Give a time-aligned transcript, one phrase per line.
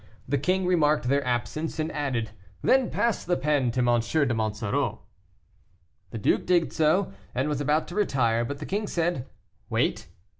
[0.27, 2.31] The king remarked their absence, and added,
[2.63, 3.99] "Then pass the pen to M.
[4.01, 5.01] de Monsoreau."
[6.09, 9.27] The duke did so, and was about to retire, but the king said,
[9.69, 10.07] "Wait."